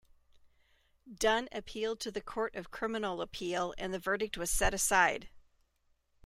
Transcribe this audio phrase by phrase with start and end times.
[1.13, 5.29] Dunn appealed to the Court of Criminal Appeal and the verdict was set aside.